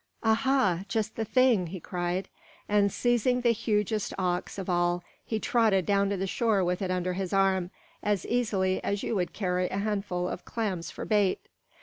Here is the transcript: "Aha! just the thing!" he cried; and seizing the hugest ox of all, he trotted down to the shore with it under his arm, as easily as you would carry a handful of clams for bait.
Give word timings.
"Aha! 0.23 0.79
just 0.87 1.15
the 1.15 1.23
thing!" 1.25 1.67
he 1.67 1.79
cried; 1.79 2.27
and 2.67 2.91
seizing 2.91 3.41
the 3.41 3.51
hugest 3.51 4.15
ox 4.17 4.57
of 4.57 4.67
all, 4.67 5.03
he 5.23 5.39
trotted 5.39 5.85
down 5.85 6.09
to 6.09 6.17
the 6.17 6.25
shore 6.25 6.63
with 6.63 6.81
it 6.81 6.89
under 6.89 7.13
his 7.13 7.31
arm, 7.33 7.69
as 8.01 8.25
easily 8.25 8.83
as 8.83 9.03
you 9.03 9.13
would 9.15 9.31
carry 9.31 9.69
a 9.69 9.77
handful 9.77 10.27
of 10.27 10.43
clams 10.43 10.89
for 10.89 11.05
bait. 11.05 11.39